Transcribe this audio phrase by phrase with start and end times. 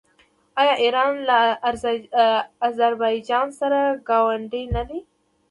[0.61, 1.39] آیا ایران له
[2.67, 4.99] اذربایجان سره ګاونډی نه دی؟